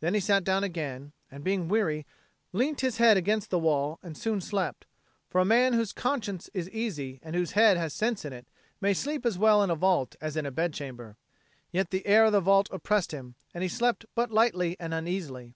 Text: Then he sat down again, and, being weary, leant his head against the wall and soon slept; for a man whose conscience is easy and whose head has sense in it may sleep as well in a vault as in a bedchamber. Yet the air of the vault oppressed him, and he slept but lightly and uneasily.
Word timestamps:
Then 0.00 0.12
he 0.14 0.18
sat 0.18 0.42
down 0.42 0.64
again, 0.64 1.12
and, 1.30 1.44
being 1.44 1.68
weary, 1.68 2.04
leant 2.52 2.80
his 2.80 2.96
head 2.96 3.16
against 3.16 3.50
the 3.50 3.60
wall 3.60 4.00
and 4.02 4.16
soon 4.18 4.40
slept; 4.40 4.86
for 5.28 5.40
a 5.40 5.44
man 5.44 5.72
whose 5.72 5.92
conscience 5.92 6.50
is 6.52 6.68
easy 6.70 7.20
and 7.22 7.36
whose 7.36 7.52
head 7.52 7.76
has 7.76 7.94
sense 7.94 8.24
in 8.24 8.32
it 8.32 8.48
may 8.80 8.92
sleep 8.92 9.24
as 9.24 9.38
well 9.38 9.62
in 9.62 9.70
a 9.70 9.76
vault 9.76 10.16
as 10.20 10.36
in 10.36 10.44
a 10.46 10.50
bedchamber. 10.50 11.16
Yet 11.70 11.90
the 11.90 12.04
air 12.08 12.24
of 12.24 12.32
the 12.32 12.40
vault 12.40 12.68
oppressed 12.72 13.12
him, 13.12 13.36
and 13.54 13.62
he 13.62 13.68
slept 13.68 14.04
but 14.16 14.32
lightly 14.32 14.76
and 14.80 14.92
uneasily. 14.92 15.54